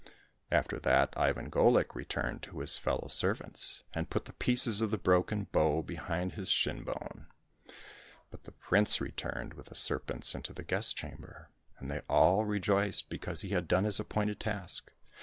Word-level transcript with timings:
"After 0.51 0.79
that 0.79 1.13
Ivan 1.15 1.51
Golik 1.51 1.93
returned 1.93 2.41
to 2.41 2.61
his 2.61 2.79
fellow 2.79 3.07
servants, 3.07 3.83
and 3.93 4.09
put 4.09 4.25
the 4.25 4.33
pieces 4.33 4.81
of 4.81 4.89
the 4.89 4.97
broken 4.97 5.43
bow 5.51 5.83
behind 5.83 6.31
his 6.31 6.49
shin 6.49 6.83
bone; 6.83 7.27
but 8.31 8.45
the 8.45 8.51
prince 8.51 8.99
returned 8.99 9.53
with 9.53 9.67
the 9.67 9.75
serpents 9.75 10.33
into 10.33 10.53
the 10.53 10.63
guest 10.63 10.97
chamber, 10.97 11.51
and 11.77 11.91
they 11.91 12.01
all 12.09 12.45
rejoiced 12.45 13.09
because 13.11 13.41
he 13.41 13.49
had 13.49 13.67
done 13.67 13.83
his 13.83 13.99
appointed 13.99 14.39
task. 14.39 14.89